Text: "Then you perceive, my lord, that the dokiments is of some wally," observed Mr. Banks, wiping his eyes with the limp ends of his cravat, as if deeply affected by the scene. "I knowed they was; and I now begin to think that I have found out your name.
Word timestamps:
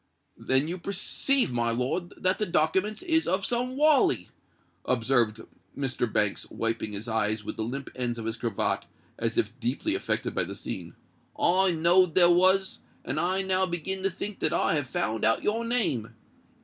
"Then 0.39 0.67
you 0.67 0.79
perceive, 0.79 1.51
my 1.53 1.69
lord, 1.69 2.13
that 2.17 2.39
the 2.39 2.47
dokiments 2.47 3.03
is 3.03 3.27
of 3.27 3.45
some 3.45 3.77
wally," 3.77 4.29
observed 4.83 5.41
Mr. 5.77 6.11
Banks, 6.11 6.49
wiping 6.49 6.93
his 6.93 7.07
eyes 7.07 7.43
with 7.43 7.55
the 7.55 7.63
limp 7.63 7.87
ends 7.95 8.17
of 8.17 8.25
his 8.25 8.35
cravat, 8.35 8.85
as 9.19 9.37
if 9.37 9.53
deeply 9.59 9.93
affected 9.93 10.33
by 10.33 10.43
the 10.45 10.55
scene. 10.55 10.95
"I 11.37 11.69
knowed 11.73 12.15
they 12.15 12.25
was; 12.25 12.79
and 13.05 13.19
I 13.19 13.43
now 13.43 13.67
begin 13.67 14.01
to 14.01 14.09
think 14.09 14.39
that 14.39 14.53
I 14.53 14.73
have 14.73 14.89
found 14.89 15.23
out 15.23 15.43
your 15.43 15.63
name. 15.63 16.11